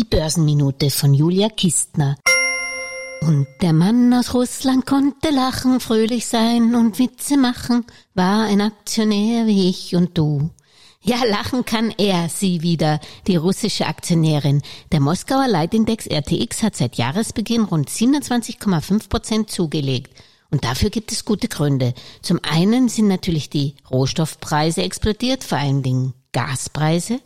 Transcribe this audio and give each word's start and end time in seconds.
Die 0.00 0.06
Börsenminute 0.06 0.88
von 0.88 1.12
Julia 1.12 1.50
Kistner. 1.50 2.16
Und 3.20 3.46
der 3.60 3.74
Mann 3.74 4.14
aus 4.14 4.32
Russland 4.32 4.86
konnte 4.86 5.28
lachen, 5.28 5.78
fröhlich 5.78 6.26
sein 6.26 6.74
und 6.74 6.98
Witze 6.98 7.36
machen, 7.36 7.84
war 8.14 8.44
ein 8.44 8.62
Aktionär 8.62 9.46
wie 9.46 9.68
ich 9.68 9.94
und 9.94 10.16
du. 10.16 10.48
Ja, 11.02 11.22
lachen 11.24 11.66
kann 11.66 11.92
er, 11.98 12.30
sie 12.30 12.62
wieder, 12.62 12.98
die 13.26 13.36
russische 13.36 13.88
Aktionärin. 13.88 14.62
Der 14.90 15.00
Moskauer 15.00 15.48
Leitindex 15.48 16.06
RTX 16.06 16.62
hat 16.62 16.76
seit 16.76 16.96
Jahresbeginn 16.96 17.64
rund 17.64 17.90
27,5 17.90 19.10
Prozent 19.10 19.50
zugelegt. 19.50 20.18
Und 20.50 20.64
dafür 20.64 20.88
gibt 20.88 21.12
es 21.12 21.26
gute 21.26 21.48
Gründe. 21.48 21.92
Zum 22.22 22.40
einen 22.42 22.88
sind 22.88 23.08
natürlich 23.08 23.50
die 23.50 23.74
Rohstoffpreise 23.90 24.82
explodiert, 24.82 25.44
vor 25.44 25.58
allen 25.58 25.82
Dingen 25.82 26.14
Gaspreise. 26.32 27.20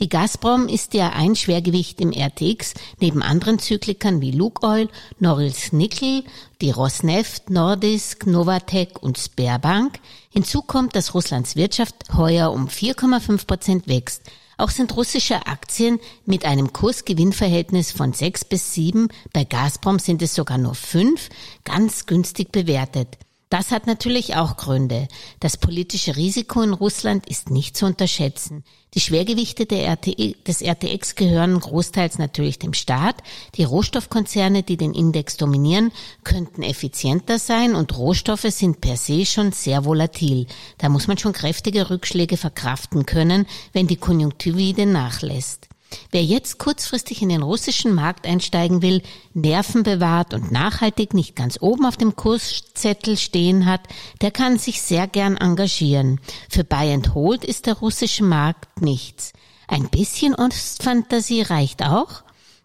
Die 0.00 0.08
Gazprom 0.08 0.68
ist 0.68 0.94
ja 0.94 1.08
ein 1.10 1.34
Schwergewicht 1.34 2.00
im 2.00 2.12
RTX, 2.12 2.74
neben 3.00 3.20
anderen 3.20 3.58
Zyklikern 3.58 4.20
wie 4.20 4.30
Lukoil, 4.30 4.88
Norilsk 5.18 5.72
Nickel, 5.72 6.22
die 6.60 6.70
Rosneft, 6.70 7.50
Nordisk, 7.50 8.24
Novatec 8.24 9.02
und 9.02 9.18
Sberbank. 9.18 9.98
Hinzu 10.30 10.62
kommt, 10.62 10.94
dass 10.94 11.14
Russlands 11.14 11.56
Wirtschaft 11.56 11.96
heuer 12.16 12.52
um 12.52 12.68
4,5 12.68 13.44
Prozent 13.48 13.88
wächst. 13.88 14.22
Auch 14.56 14.70
sind 14.70 14.96
russische 14.96 15.48
Aktien 15.48 15.98
mit 16.24 16.44
einem 16.44 16.72
Kursgewinnverhältnis 16.72 17.90
von 17.90 18.12
6 18.12 18.44
bis 18.44 18.74
7, 18.74 19.08
bei 19.32 19.42
Gazprom 19.42 19.98
sind 19.98 20.22
es 20.22 20.32
sogar 20.32 20.58
nur 20.58 20.76
5, 20.76 21.28
ganz 21.64 22.06
günstig 22.06 22.52
bewertet. 22.52 23.18
Das 23.48 23.70
hat 23.70 23.86
natürlich 23.86 24.36
auch 24.36 24.58
Gründe. 24.58 25.08
Das 25.40 25.56
politische 25.56 26.16
Risiko 26.16 26.60
in 26.60 26.74
Russland 26.74 27.26
ist 27.26 27.48
nicht 27.48 27.76
zu 27.76 27.86
unterschätzen. 27.86 28.62
Die 28.94 29.00
Schwergewichte 29.00 29.66
RTE, 29.70 30.34
des 30.46 30.60
RTX 30.60 31.14
gehören 31.14 31.58
großteils 31.58 32.18
natürlich 32.18 32.58
dem 32.58 32.74
Staat. 32.74 33.16
Die 33.54 33.64
Rohstoffkonzerne, 33.64 34.62
die 34.62 34.76
den 34.76 34.92
Index 34.92 35.38
dominieren, 35.38 35.92
könnten 36.24 36.62
effizienter 36.62 37.38
sein 37.38 37.74
und 37.74 37.96
Rohstoffe 37.96 38.50
sind 38.50 38.82
per 38.82 38.96
se 38.96 39.24
schon 39.24 39.52
sehr 39.52 39.84
volatil. 39.86 40.46
Da 40.76 40.90
muss 40.90 41.06
man 41.06 41.16
schon 41.16 41.32
kräftige 41.32 41.88
Rückschläge 41.88 42.36
verkraften 42.36 43.06
können, 43.06 43.46
wenn 43.72 43.86
die 43.86 43.96
Konjunktur 43.96 44.56
wieder 44.56 44.84
nachlässt. 44.84 45.68
Wer 46.10 46.22
jetzt 46.22 46.58
kurzfristig 46.58 47.22
in 47.22 47.28
den 47.28 47.42
russischen 47.42 47.94
Markt 47.94 48.26
einsteigen 48.26 48.82
will, 48.82 49.02
Nerven 49.34 49.82
bewahrt 49.82 50.34
und 50.34 50.50
nachhaltig 50.50 51.14
nicht 51.14 51.36
ganz 51.36 51.58
oben 51.60 51.86
auf 51.86 51.96
dem 51.96 52.16
Kurszettel 52.16 53.16
stehen 53.16 53.66
hat, 53.66 53.82
der 54.20 54.30
kann 54.30 54.58
sich 54.58 54.82
sehr 54.82 55.06
gern 55.06 55.36
engagieren. 55.36 56.20
Für 56.48 56.64
Buy 56.64 56.92
and 56.92 57.14
Hold 57.14 57.44
ist 57.44 57.66
der 57.66 57.74
russische 57.74 58.24
Markt 58.24 58.80
nichts. 58.80 59.32
Ein 59.66 59.88
bisschen 59.88 60.34
Ostfantasie 60.34 61.42
reicht 61.42 61.82
auch. 61.82 62.22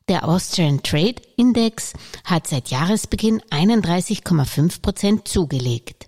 Der 0.09 0.27
Austrian 0.27 0.83
Trade 0.83 1.21
Index 1.37 1.93
hat 2.25 2.47
seit 2.47 2.69
Jahresbeginn 2.69 3.41
31,5 3.49 4.81
Prozent 4.81 5.27
zugelegt. 5.27 6.07